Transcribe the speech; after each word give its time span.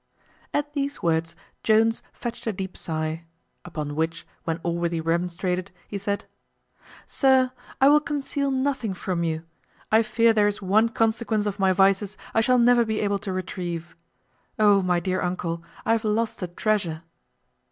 At 0.51 0.73
these 0.73 1.03
words 1.03 1.35
Jones 1.61 2.01
fetched 2.11 2.47
a 2.47 2.51
deep 2.51 2.75
sigh; 2.75 3.25
upon 3.63 3.93
which, 3.95 4.25
when 4.45 4.57
Allworthy 4.63 4.99
remonstrated, 4.99 5.69
he 5.87 5.99
said, 5.99 6.25
"Sir, 7.05 7.51
I 7.79 7.87
will 7.87 7.99
conceal 7.99 8.49
nothing 8.49 8.95
from 8.95 9.23
you: 9.23 9.43
I 9.91 10.01
fear 10.01 10.33
there 10.33 10.47
is 10.47 10.59
one 10.59 10.89
consequence 10.89 11.45
of 11.45 11.59
my 11.59 11.71
vices 11.71 12.17
I 12.33 12.41
shall 12.41 12.57
never 12.57 12.83
be 12.83 12.99
able 12.99 13.19
to 13.19 13.31
retrieve. 13.31 13.95
O, 14.57 14.81
my 14.81 14.99
dear 14.99 15.21
uncle! 15.21 15.63
I 15.85 15.91
have 15.91 16.03
lost 16.03 16.41
a 16.41 16.47
treasure." 16.47 17.03